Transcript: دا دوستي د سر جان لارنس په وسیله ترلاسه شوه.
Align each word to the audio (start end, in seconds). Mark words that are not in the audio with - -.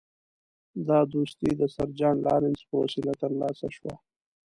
دا 0.87 0.99
دوستي 1.13 1.49
د 1.59 1.61
سر 1.75 1.89
جان 1.99 2.15
لارنس 2.25 2.59
په 2.69 2.75
وسیله 2.83 3.13
ترلاسه 3.21 3.67
شوه. 3.75 3.93